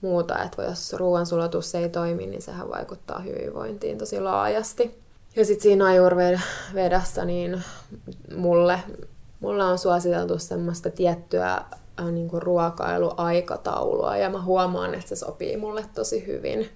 [0.03, 5.03] muuta, että jos ruoansulatus ei toimi, niin sehän vaikuttaa hyvinvointiin tosi laajasti.
[5.37, 7.63] Ja sitten siinä ajurvedassa, niin
[8.37, 8.81] mulle,
[9.41, 11.53] mulle on suositeltu semmoista tiettyä
[12.01, 16.69] äh, niin kuin ruokailuaikataulua, ja mä huomaan, että se sopii mulle tosi hyvin.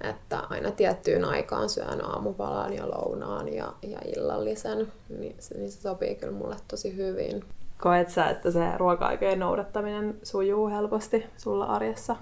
[0.00, 5.80] Että aina tiettyyn aikaan syön aamupalaan ja lounaan ja, ja illallisen, niin se, niin se
[5.80, 7.44] sopii kyllä mulle tosi hyvin.
[7.78, 12.16] Koet sä, että se ruoka-aikojen noudattaminen sujuu helposti sulla arjessa?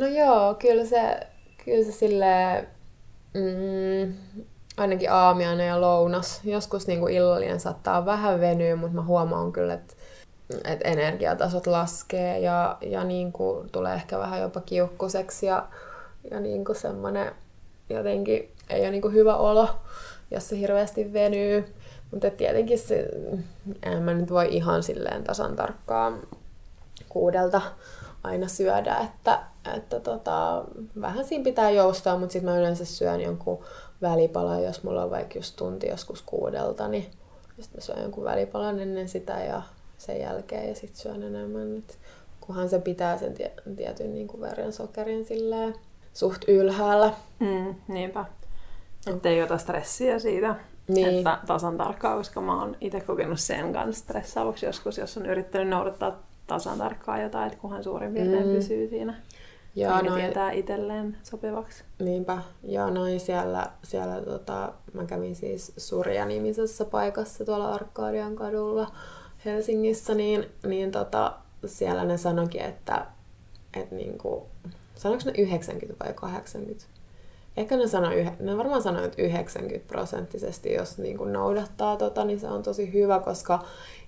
[0.00, 1.20] No joo, kyllä se,
[1.64, 2.68] kyllä se silleen,
[3.34, 4.14] mm,
[4.76, 6.40] ainakin aamiainen ja lounas.
[6.44, 9.94] Joskus niin kuin illallinen saattaa vähän venyä, mutta mä huomaan kyllä, että
[10.64, 15.66] että energiatasot laskee ja, ja niin kuin tulee ehkä vähän jopa kiukkuseksi ja,
[16.30, 17.32] ja niin kuin semmoinen
[17.90, 19.68] jotenkin ei ole niin kuin hyvä olo,
[20.30, 21.74] jos se hirveästi venyy.
[22.10, 23.08] Mutta tietenkin se,
[23.82, 26.22] en mä nyt voi ihan silleen tasan tarkkaan
[27.08, 27.60] kuudelta
[28.22, 29.42] aina syödä, että,
[29.76, 30.64] että tota,
[31.00, 33.64] vähän siinä pitää joustaa, mutta sitten mä yleensä syön jonkun
[34.02, 37.10] välipalan, jos mulla on vaikka just tunti joskus kuudelta, niin
[37.60, 39.62] sitten mä syön jonkun välipalan ennen sitä ja
[39.98, 41.78] sen jälkeen ja sitten syön enemmän.
[41.78, 41.98] Et
[42.40, 43.34] kunhan se pitää sen
[43.76, 45.74] tietyn niin kuin verran sokerin silleen
[46.18, 47.12] suht ylhäällä.
[47.38, 48.24] Mm, niinpä.
[49.06, 50.56] Että ei ota stressiä siitä,
[50.88, 51.18] niin.
[51.18, 55.68] että tasan tarkkaa, koska mä oon itse kokenut sen kanssa stressaavaksi joskus, jos on yrittänyt
[55.68, 58.54] noudattaa tasan tarkkaan jotain, että kunhan suurin piirtein mm.
[58.54, 59.14] pysyy siinä.
[59.74, 61.84] Ja noin, tietää itselleen sopivaksi.
[61.98, 62.38] Niinpä.
[62.62, 68.92] Ja noin siellä, siellä tota, mä kävin siis Surja-nimisessä paikassa tuolla Arkadian kadulla
[69.44, 71.32] Helsingissä, niin, niin tota,
[71.66, 73.06] siellä ne sanoikin, että,
[73.74, 74.46] että niinku,
[74.98, 76.84] sanoiko ne 90 vai 80?
[77.56, 78.08] Ehkä ne, sano,
[78.40, 82.92] ne varmaan sanoi, että 90 prosenttisesti, jos niin kuin noudattaa tota, niin se on tosi
[82.92, 83.64] hyvä, koska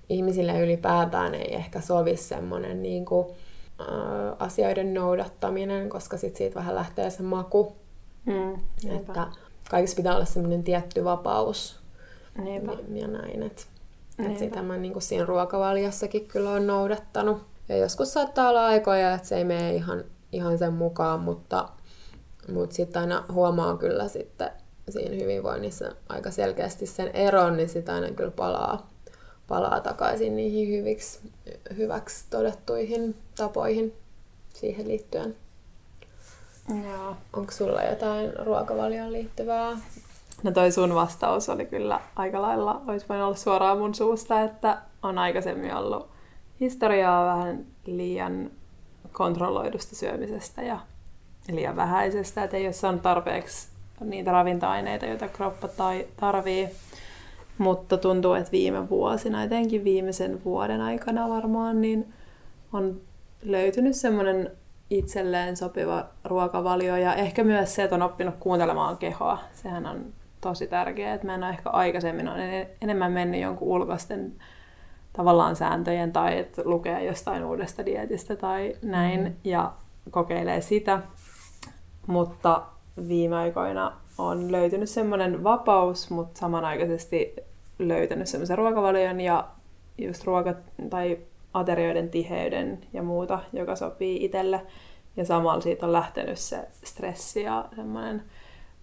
[0.08, 3.26] ihmisille ylipäätään ei ehkä sovi semmoinen niin kuin,
[3.80, 3.84] ä,
[4.38, 7.76] asioiden noudattaminen, koska sit siitä vähän lähtee se maku.
[8.26, 8.54] Mm,
[8.96, 9.26] että
[9.70, 11.80] kaikissa pitää olla semmoinen tietty vapaus.
[12.44, 12.72] Niinpä.
[12.94, 13.62] Ja näin, että
[14.18, 17.42] et sitä mä niin kuin siinä ruokavaliossakin kyllä on noudattanut.
[17.68, 21.68] Ja joskus saattaa olla aikoja, että se ei mene ihan, ihan sen mukaan, mutta,
[22.52, 24.50] mutta sitten aina huomaa kyllä sitten
[24.90, 28.90] siinä hyvinvoinnissa aika selkeästi sen eron, niin sitä aina kyllä palaa
[29.50, 31.20] palaa takaisin niihin hyviksi,
[31.76, 33.92] hyväksi todettuihin tapoihin.
[34.54, 35.36] siihen liittyen.
[36.68, 37.16] Joo.
[37.32, 39.78] Onko sulla jotain ruokavalioon liittyvää?
[40.42, 44.78] No toi sun vastaus oli kyllä aika lailla, olisi voinut olla suoraan mun suusta, että
[45.02, 46.08] on aikaisemmin ollut
[46.60, 48.50] historiaa vähän liian
[49.12, 50.78] kontrolloidusta syömisestä ja
[51.52, 53.68] liian vähäisestä, että ei ole saanut tarpeeksi
[54.00, 56.68] niitä ravintoaineita, joita kroppa tai tarvii.
[57.58, 62.12] Mutta tuntuu, että viime vuosina, etenkin viimeisen vuoden aikana varmaan, niin
[62.72, 63.00] on
[63.42, 64.50] löytynyt semmoinen
[64.90, 69.38] itselleen sopiva ruokavalio ja ehkä myös se, että on oppinut kuuntelemaan kehoa.
[69.52, 70.04] Sehän on
[70.40, 72.36] tosi tärkeää, että mä en ole ehkä aikaisemmin on
[72.80, 74.32] enemmän mennyt jonkun ulkoisten
[75.20, 79.34] tavallaan sääntöjen tai että lukee jostain uudesta dietistä tai näin mm.
[79.44, 79.72] ja
[80.10, 81.00] kokeilee sitä.
[82.06, 82.62] Mutta
[83.08, 87.36] viime aikoina on löytynyt semmoinen vapaus, mutta samanaikaisesti
[87.78, 89.48] löytänyt semmoisen ruokavalion ja
[89.98, 91.18] just ruoka- tai
[91.54, 94.60] aterioiden tiheyden ja muuta, joka sopii itselle.
[95.16, 98.22] Ja samalla siitä on lähtenyt se stressi ja semmoinen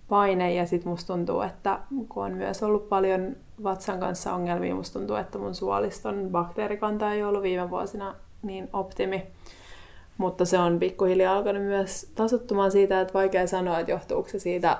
[0.10, 0.54] paine.
[0.54, 5.16] Ja sitten musta tuntuu, että kun on myös ollut paljon vatsan kanssa ongelmia, musta tuntuu,
[5.16, 9.28] että mun suoliston bakteerikanta ei ollut viime vuosina niin optimi.
[10.18, 14.78] Mutta se on pikkuhiljaa alkanut myös tasuttumaan siitä, että vaikea sanoa, että johtuuko se siitä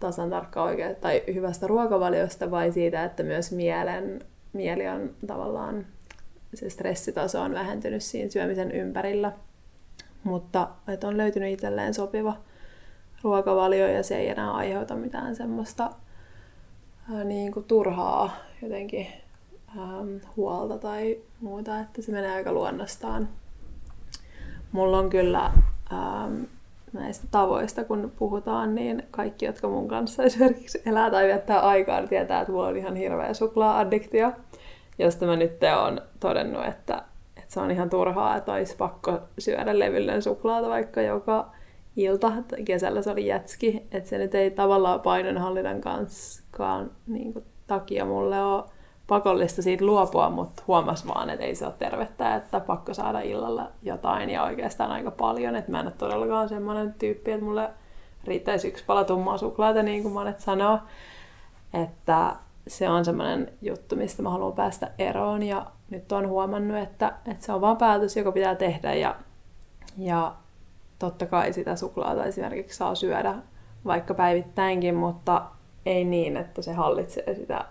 [0.00, 4.20] tasan tarkka oikein tai hyvästä ruokavaliosta vai siitä, että myös mielen,
[4.52, 5.86] mieli on tavallaan,
[6.54, 9.32] se stressitaso on vähentynyt siinä syömisen ympärillä.
[10.24, 12.36] Mutta että on löytynyt itselleen sopiva
[13.24, 15.90] ruokavalio ja se ei enää aiheuta mitään semmoista
[17.14, 19.06] ää, niin kuin turhaa jotenkin
[19.78, 19.86] ää,
[20.36, 23.28] huolta tai muuta, että se menee aika luonnostaan.
[24.72, 25.52] Mulla on kyllä
[25.90, 26.28] ää,
[26.92, 32.08] näistä tavoista, kun puhutaan, niin kaikki, jotka mun kanssa esimerkiksi elää tai viettää aikaa, niin
[32.08, 34.32] tietää, että mulla on ihan hirveä suklaa-addiktio,
[34.98, 37.02] josta mä nyt olen todennut, että,
[37.36, 41.54] että se on ihan turhaa, että olisi pakko syödä levyllinen suklaata vaikka joka
[41.96, 42.32] ilta.
[42.64, 48.64] Kesällä se oli jätski, että se nyt ei tavallaan painonhallinnan kanssakaan niin takia mulle ole
[49.06, 53.70] pakollista siitä luopua, mutta huomas vaan, että ei se ole tervettä, että pakko saada illalla
[53.82, 55.56] jotain ja oikeastaan aika paljon.
[55.56, 57.70] Että mä en ole todellakaan semmoinen tyyppi, että mulle
[58.24, 60.78] riittäisi yksi pala tummaa suklaata, niin kuin monet sanoo.
[61.74, 62.36] Että
[62.68, 67.46] se on semmoinen juttu, mistä mä haluan päästä eroon ja nyt on huomannut, että, että
[67.46, 69.16] se on vaan päätös, joka pitää tehdä ja,
[69.98, 70.34] ja
[71.04, 73.34] totta kai sitä suklaata esimerkiksi saa syödä
[73.84, 75.42] vaikka päivittäinkin, mutta
[75.86, 77.64] ei niin, että se hallitsee sitä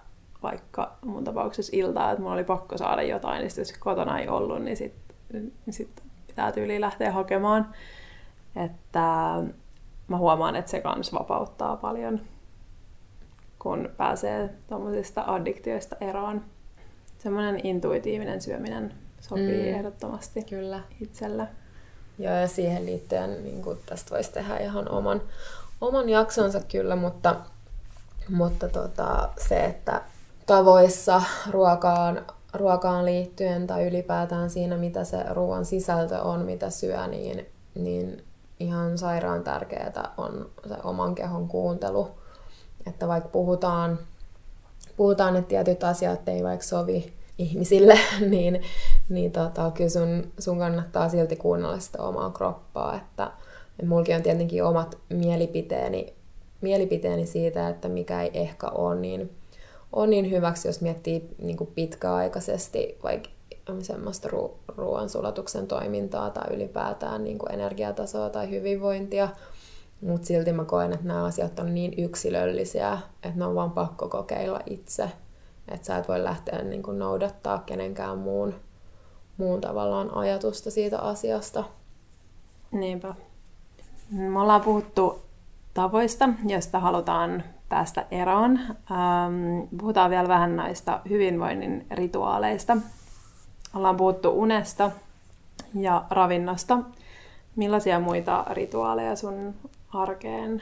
[0.43, 4.63] vaikka mun tapauksessa iltaa, että mulla oli pakko saada jotain, niin jos kotona ei ollut,
[4.63, 7.67] niin sitten niin sit pitää tyyliin lähteä hakemaan.
[8.55, 8.99] Että
[10.07, 12.21] mä huomaan, että se kans vapauttaa paljon,
[13.59, 16.41] kun pääsee tuommoisista addiktioista eroon.
[17.17, 20.79] Semmoinen intuitiivinen syöminen sopii mm, ehdottomasti kyllä.
[21.01, 21.47] itselle.
[22.19, 25.21] Joo, ja siihen liittyen niin tästä voisi tehdä ihan oman,
[25.81, 27.35] oman jaksonsa kyllä, mutta,
[28.29, 30.01] mutta tota, se, että
[30.45, 31.21] tavoissa
[31.51, 37.45] ruokaan, ruokaan liittyen tai ylipäätään siinä, mitä se ruoan sisältö on, mitä syö, niin,
[37.75, 38.23] niin
[38.59, 42.11] ihan sairaan tärkeää on se oman kehon kuuntelu.
[42.87, 43.99] Että vaikka puhutaan,
[44.97, 48.61] puhutaan että tietyt asiat ei vaikka sovi ihmisille, niin,
[49.09, 52.95] niin tota, kyllä sun, sun kannattaa silti kuunnella sitä omaa kroppaa.
[52.95, 53.31] Että,
[53.85, 56.13] mullakin on tietenkin omat mielipiteeni,
[56.61, 59.31] mielipiteeni siitä, että mikä ei ehkä ole niin
[59.93, 63.29] on niin hyväksi, jos miettii niin kuin pitkäaikaisesti vaikka
[63.81, 69.29] semmoista ru- ruoansulatuksen toimintaa tai ylipäätään niin kuin energiatasoa tai hyvinvointia.
[70.01, 74.09] Mutta silti mä koen, että nämä asiat on niin yksilöllisiä, että ne on vaan pakko
[74.09, 75.09] kokeilla itse.
[75.67, 78.55] Että sä et voi lähteä niin kuin noudattaa kenenkään muun,
[79.37, 81.63] muun tavallaan ajatusta siitä asiasta.
[82.71, 83.15] Niinpä.
[84.11, 85.21] Me ollaan puhuttu
[85.73, 88.59] tavoista, joista halutaan päästä eroon.
[88.59, 92.77] Ähm, puhutaan vielä vähän näistä hyvinvoinnin rituaaleista.
[93.75, 94.91] Ollaan puhuttu unesta
[95.75, 96.79] ja ravinnosta.
[97.55, 99.55] Millaisia muita rituaaleja sun
[99.93, 100.61] arkeen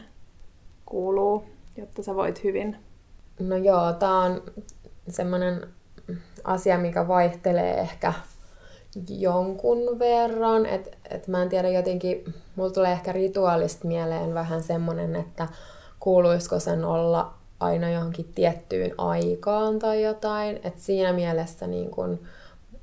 [0.86, 1.46] kuuluu,
[1.78, 2.78] jotta sä voit hyvin?
[3.40, 4.42] No joo, tää on
[5.10, 5.68] semmoinen
[6.44, 8.14] asia, mikä vaihtelee ehkä
[9.10, 10.66] jonkun verran.
[10.66, 15.48] että et mä en tiedä jotenkin, mulla tulee ehkä rituaalista mieleen vähän semmoinen, että
[16.00, 20.60] kuuluisiko sen olla aina johonkin tiettyyn aikaan tai jotain.
[20.64, 22.20] Et siinä mielessä niin kun,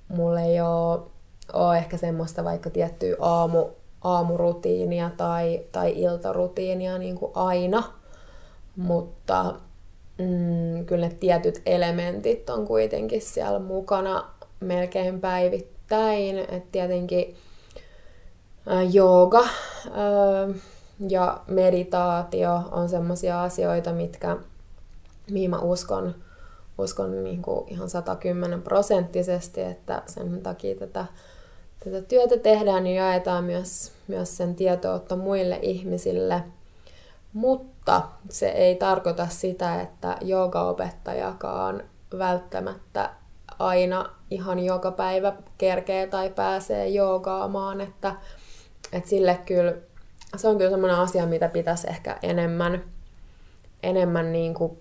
[0.08, 1.00] mulla ei ole,
[1.52, 3.66] ole ehkä semmoista vaikka tiettyä aamu,
[4.04, 7.82] aamurutiinia tai, tai iltarutiinia niin kuin aina,
[8.76, 9.54] mutta
[10.18, 14.24] mm, kyllä ne tietyt elementit on kuitenkin siellä mukana
[14.60, 16.38] melkein päivittäin.
[16.38, 17.36] Et tietenkin
[18.92, 19.48] jooga
[21.08, 24.36] ja meditaatio on sellaisia asioita, mitkä,
[25.30, 26.14] mihin mä uskon,
[26.78, 31.06] uskon niin kuin ihan 110 prosenttisesti, että sen takia tätä,
[31.84, 36.42] tätä työtä tehdään ja jaetaan myös, myös sen tietoutta muille ihmisille.
[37.38, 41.82] Mutta se ei tarkoita sitä, että joogaopettajakaan
[42.18, 43.10] välttämättä
[43.58, 48.14] aina ihan joka päivä kerkee tai pääsee joogaamaan, että,
[48.92, 49.74] että sille kyllä,
[50.36, 52.82] se on kyllä semmoinen asia, mitä pitäisi ehkä enemmän,
[53.82, 54.78] enemmän niin kuin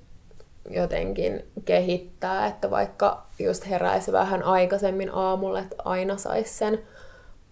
[0.70, 6.80] jotenkin kehittää, että vaikka just heräisi vähän aikaisemmin aamulla, että aina saisi sen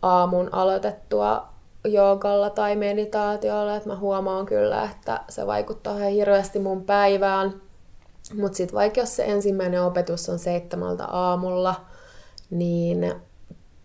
[0.01, 1.54] aamun aloitettua
[1.85, 7.61] joogalla tai meditaatiolla, että mä huomaan kyllä, että se vaikuttaa ihan hirveästi mun päivään.
[8.33, 11.75] Mutta sitten vaikka jos se ensimmäinen opetus on seitsemältä aamulla,
[12.49, 13.13] niin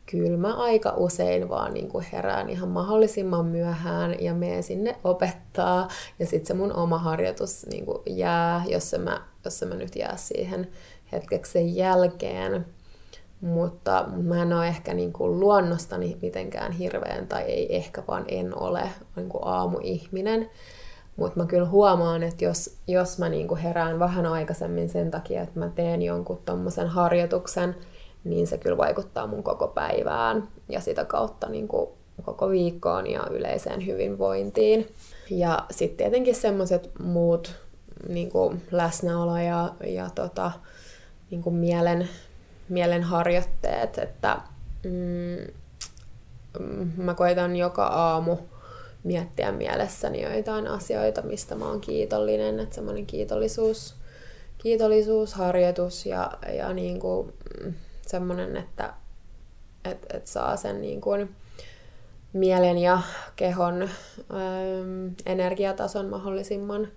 [0.06, 5.88] kyllä mä aika usein vaan niin kuin herään ihan mahdollisimman myöhään ja menen sinne opettaa.
[6.18, 10.16] Ja sitten se mun oma harjoitus niin kuin jää, jos, mä, jos mä nyt jää
[10.16, 10.68] siihen
[11.12, 12.66] hetkeksi sen jälkeen.
[13.40, 18.58] Mutta mä en ole ehkä niin kuin luonnostani mitenkään hirveän, tai ei ehkä vaan en
[18.58, 18.82] ole
[19.16, 20.50] niin kuin aamuihminen.
[21.16, 25.58] Mutta mä kyllä huomaan, että jos, jos mä niinku herään vähän aikaisemmin sen takia, että
[25.58, 27.76] mä teen jonkun tommosen harjoituksen,
[28.24, 33.86] niin se kyllä vaikuttaa mun koko päivään ja sitä kautta niinku koko viikkoon ja yleiseen
[33.86, 34.86] hyvinvointiin.
[35.30, 37.54] Ja sitten tietenkin semmoiset muut
[38.08, 40.52] niinku läsnäolo ja, ja tota,
[41.30, 42.08] niinku mielen,
[42.70, 44.40] mielen harjoitteet, että
[44.84, 45.46] mm,
[46.96, 48.36] mä koitan joka aamu
[49.04, 53.94] miettiä mielessäni joitain asioita, mistä mä oon kiitollinen, että semmoinen kiitollisuus,
[54.58, 57.32] kiitollisuusharjoitus ja, ja niin kuin
[57.64, 57.74] mm,
[58.06, 58.92] semmoinen, että
[59.84, 61.36] et, et saa sen niin kuin
[62.32, 63.02] mielen ja
[63.36, 63.88] kehon äm,
[65.26, 66.88] energiatason mahdollisimman,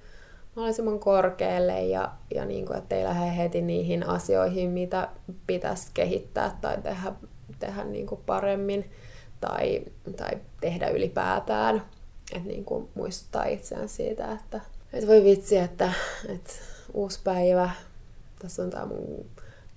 [0.56, 5.08] mahdollisimman korkealle ja, ja niin kuin, ettei lähde heti niihin asioihin, mitä
[5.48, 7.14] pitäisi kehittää tai tehdä,
[7.60, 8.92] tehdä niin kuin paremmin
[9.42, 9.82] tai,
[10.16, 11.84] tai tehdä ylipäätään.
[12.36, 14.62] Että niin kuin muistuttaa itseään siitä, että,
[14.94, 15.94] että voi vitsi, että,
[16.30, 16.54] että
[16.94, 17.70] uusi päivä,
[18.40, 19.26] tässä on tämä mun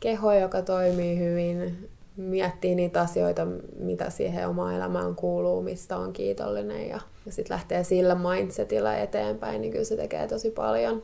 [0.01, 3.47] keho, joka toimii hyvin, miettii niitä asioita,
[3.79, 9.61] mitä siihen omaan elämään kuuluu, mistä on kiitollinen ja, ja sitten lähtee sillä mindsetillä eteenpäin,
[9.61, 11.03] niin kyllä se tekee tosi paljon.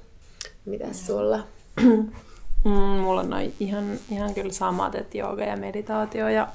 [0.64, 1.40] Mitäs sulla?
[2.64, 6.48] Mm, mulla on noin ihan, ihan kyllä samat, että jooga ja meditaatio ja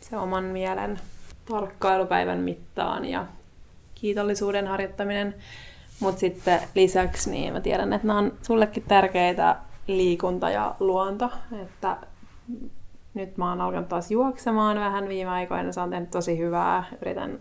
[0.00, 1.00] se oman mielen
[1.48, 3.26] tarkkailupäivän mittaan ja
[3.94, 5.34] kiitollisuuden harjoittaminen.
[6.00, 9.56] Mutta sitten lisäksi niin mä tiedän, että nämä on sullekin tärkeitä
[9.86, 11.30] liikunta ja luonto.
[11.62, 11.96] Että
[13.14, 15.72] nyt mä oon alkanut taas juoksemaan vähän viime aikoina.
[15.72, 16.84] Se on tehnyt tosi hyvää.
[17.02, 17.38] Yritän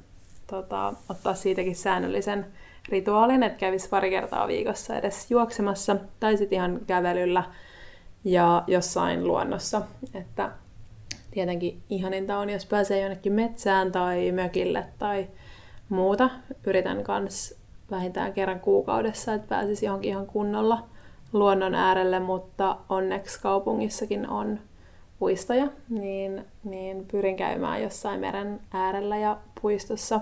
[0.48, 2.46] tota, ottaa siitäkin säännöllisen
[2.90, 7.44] rituaalin, että kävisi pari kertaa viikossa edes juoksemassa tai sitten ihan kävelyllä
[8.24, 9.82] ja jossain luonnossa.
[10.14, 10.52] Että
[11.32, 15.28] tietenkin ihaninta on, jos pääsee jonnekin metsään tai mökille tai
[15.90, 16.30] muuta.
[16.66, 17.58] Yritän myös
[17.92, 20.84] vähintään kerran kuukaudessa, että pääsisi johonkin ihan kunnolla
[21.34, 24.60] luonnon äärelle, mutta onneksi kaupungissakin on
[25.20, 30.22] puistoja, niin, niin pyrin käymään jossain meren äärellä ja puistossa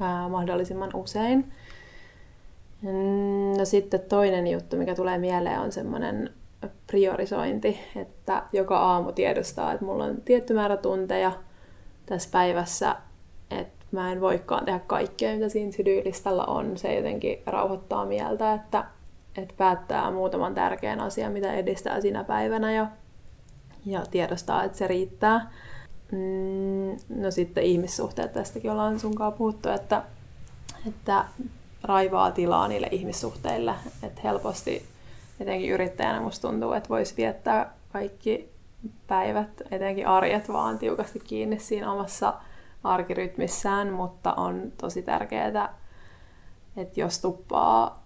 [0.00, 1.52] ää, mahdollisimman usein.
[3.58, 6.30] No sitten toinen juttu, mikä tulee mieleen, on semmoinen
[6.86, 11.32] priorisointi, että joka aamu tiedostaa, että mulla on tietty määrä tunteja
[12.06, 12.96] tässä päivässä,
[13.50, 16.78] että mä en voikaan tehdä kaikkea, mitä siinä sydyylistalla on.
[16.78, 18.84] Se jotenkin rauhoittaa mieltä, että,
[19.36, 22.86] että päättää muutaman tärkeän asian, mitä edistää siinä päivänä ja,
[23.86, 25.50] ja tiedostaa, että se riittää.
[26.12, 30.02] Mm, no sitten ihmissuhteet, tästäkin ollaan sunkaan puhuttu, että,
[30.88, 31.24] että
[31.82, 34.86] raivaa tilaa niille ihmissuhteille, että helposti
[35.40, 38.50] etenkin yrittäjänä musta tuntuu, että voisi viettää kaikki
[39.06, 42.34] päivät, etenkin arjet vaan tiukasti kiinni siinä omassa
[42.84, 45.74] arkirytmissään, mutta on tosi tärkeää,
[46.76, 48.02] että jos tuppaa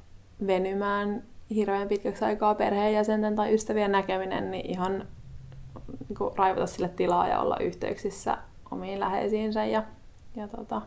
[0.47, 1.23] venymään
[1.55, 5.07] hirveän pitkäksi aikaa perheenjäsenten tai ystävien näkeminen, niin ihan
[6.09, 8.39] niin raivata sille tilaa ja olla yhteyksissä
[8.71, 9.83] omiin läheisiinsä ja,
[10.37, 10.83] ja tota,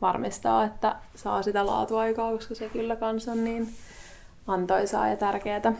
[0.00, 3.74] varmistaa, että saa sitä laatuaikaa, koska se kyllä kans on niin
[4.46, 5.74] antoisaa ja tärkeää.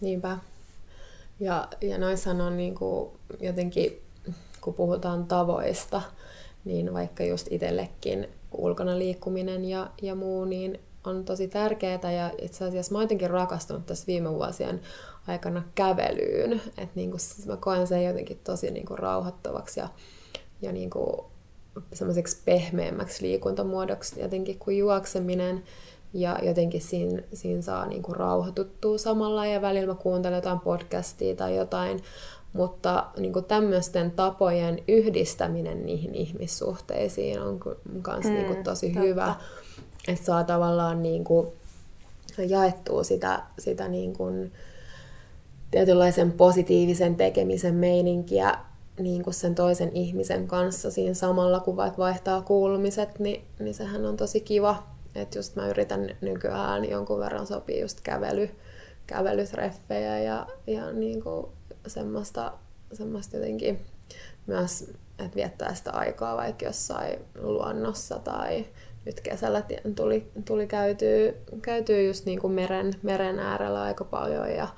[0.00, 0.38] Niinpä.
[1.40, 3.10] Ja, ja noissahan on niin kuin
[3.40, 4.02] jotenkin,
[4.60, 6.02] kun puhutaan tavoista,
[6.64, 12.12] niin vaikka just itsellekin ulkona liikkuminen ja, ja muu, niin on tosi tärkeää.
[12.12, 14.80] Ja itse asiassa mä oon jotenkin rakastunut tässä viime vuosien
[15.26, 16.52] aikana kävelyyn.
[16.52, 19.88] Että niin kuin, mä koen sen jotenkin tosi niin kuin rauhoittavaksi ja,
[20.62, 21.16] ja niin kuin
[21.92, 25.62] semmoiseksi pehmeämmäksi liikuntamuodoksi jotenkin kuin juokseminen.
[26.16, 31.56] Ja jotenkin siinä, siinä saa niinku rauhoituttua samalla ja välillä mä kuuntelen jotain podcastia tai
[31.56, 32.02] jotain,
[32.52, 37.60] mutta niinku tämmöisten tapojen yhdistäminen niihin ihmissuhteisiin on
[38.06, 39.00] myös mm, niinku tosi totta.
[39.00, 39.34] hyvä.
[40.08, 41.54] Että saa tavallaan niinku
[42.48, 44.24] jaettua sitä, sitä niinku
[45.74, 48.58] tietynlaisen positiivisen tekemisen meininkiä
[48.98, 54.16] niin kuin sen toisen ihmisen kanssa siinä samalla, kun vaihtaa kuulumiset, niin, niin sehän on
[54.16, 54.82] tosi kiva.
[55.14, 58.50] Että just mä yritän nykyään jonkun verran sopii just kävely,
[59.06, 61.46] kävelytreffejä ja, ja niin kuin
[61.86, 62.52] semmoista,
[62.92, 63.80] semmoista jotenkin
[64.46, 68.66] myös, että viettää sitä aikaa vaikka jossain luonnossa tai
[69.04, 69.62] nyt kesällä
[69.96, 74.68] tuli, tuli käytyä, käytyä just niin kuin meren, meren äärellä aika paljon ja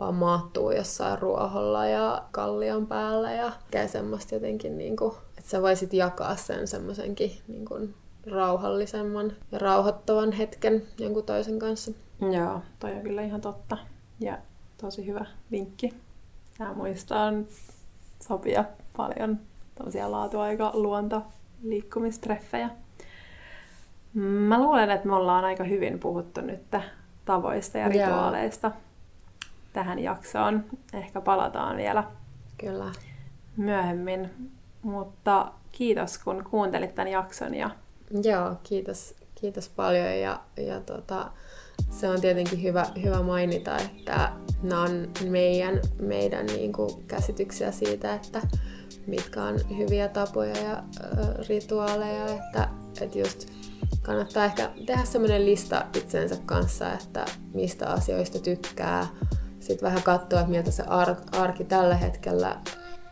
[0.00, 5.62] vaan maattuu jossain ruoholla ja kallion päällä ja käy semmoista jotenkin, niin kuin, että sä
[5.62, 7.94] voisit jakaa sen semmoisenkin niin kuin
[8.30, 11.90] rauhallisemman ja rauhoittavan hetken jonkun toisen kanssa.
[12.20, 13.78] Joo, toi on kyllä ihan totta.
[14.20, 14.38] Ja
[14.80, 15.94] tosi hyvä vinkki.
[16.58, 17.46] Ja muistan
[18.28, 18.64] sopia
[18.96, 19.40] paljon
[19.74, 21.22] tämmöisiä laatuaika luonto
[21.62, 22.70] liikkumistreffejä.
[24.14, 26.62] Mä luulen, että me ollaan aika hyvin puhuttu nyt
[27.24, 28.72] tavoista ja rituaaleista.
[29.76, 30.64] Tähän jaksoon.
[30.92, 32.04] Ehkä palataan vielä
[32.58, 32.92] Kyllä.
[33.56, 34.30] myöhemmin.
[34.82, 37.54] Mutta kiitos, kun kuuntelit tämän jakson.
[37.54, 37.70] Ja...
[38.22, 40.20] Joo, kiitos, kiitos paljon.
[40.20, 41.30] Ja, ja tota,
[41.90, 48.14] se on tietenkin hyvä, hyvä mainita, että nämä on meidän, meidän niin kuin, käsityksiä siitä,
[48.14, 48.40] että
[49.06, 52.26] mitkä on hyviä tapoja ja äh, rituaaleja.
[52.26, 52.68] Että,
[53.00, 53.48] että just
[54.02, 57.24] kannattaa ehkä tehdä semmoinen lista itsensä kanssa, että
[57.54, 59.06] mistä asioista tykkää,
[59.66, 62.56] sitten vähän katsoa, että miltä se ar- arki tällä hetkellä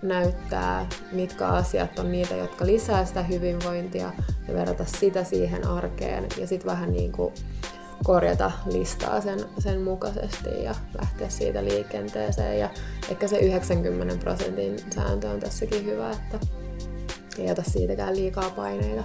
[0.03, 4.13] näyttää, mitkä asiat on niitä, jotka lisää sitä hyvinvointia
[4.49, 7.35] ja verrata sitä siihen arkeen ja sitten vähän niin kuin
[8.05, 12.59] korjata listaa sen, sen mukaisesti ja lähteä siitä liikenteeseen.
[12.59, 12.71] Ja
[13.11, 16.39] ehkä se 90 prosentin sääntö on tässäkin hyvä, että
[17.39, 19.05] ei ota siitäkään liikaa paineita,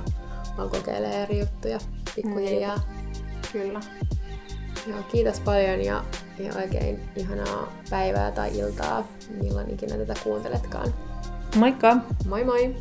[0.57, 1.79] vaan kokeilee eri juttuja
[2.15, 2.75] pikkuhiljaa.
[2.75, 2.83] Mm,
[3.51, 3.79] kyllä.
[4.87, 6.03] Joo, kiitos paljon ja,
[6.39, 9.07] ja oikein ihanaa päivää tai iltaa,
[9.41, 10.93] milloin ikinä tätä kuunteletkaan.
[11.55, 11.97] Moikka!
[12.25, 12.75] Moi moi!